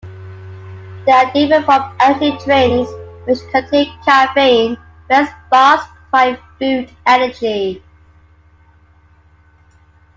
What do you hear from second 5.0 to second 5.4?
whereas